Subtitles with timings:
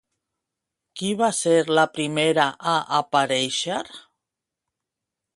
[1.01, 3.77] Qui va ser la primera a aparèixer?